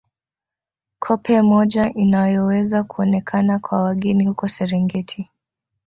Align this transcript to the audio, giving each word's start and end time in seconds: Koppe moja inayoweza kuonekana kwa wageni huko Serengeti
Koppe 0.99 1.41
moja 1.41 1.93
inayoweza 1.93 2.83
kuonekana 2.83 3.59
kwa 3.59 3.83
wageni 3.83 4.25
huko 4.25 4.47
Serengeti 4.47 5.29